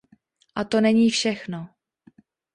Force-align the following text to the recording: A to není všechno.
A 0.55 0.63
to 0.65 0.81
není 0.81 1.09
všechno. 1.09 1.69